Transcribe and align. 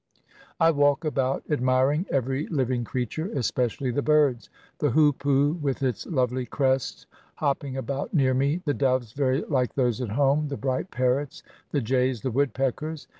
I 0.59 0.71
walk 0.71 1.05
about 1.05 1.43
admiring 1.47 2.07
every 2.09 2.47
living 2.47 2.83
creature, 2.83 3.27
espe 3.27 3.67
cially 3.67 3.93
the 3.93 4.01
birds— 4.01 4.49
the 4.79 4.89
hoopoo 4.89 5.53
with 5.61 5.83
its 5.83 6.07
lovely 6.07 6.43
crest 6.47 7.05
hop 7.35 7.59
ping 7.59 7.77
about 7.77 8.11
near 8.11 8.33
me, 8.33 8.63
the 8.65 8.73
doves 8.73 9.13
very 9.13 9.43
like 9.43 9.75
those 9.75 10.01
at 10.01 10.09
home, 10.09 10.47
the 10.47 10.57
bright 10.57 10.89
parrots, 10.89 11.43
the 11.69 11.81
jays, 11.81 12.21
the 12.23 12.31
woodpeckers. 12.31 13.05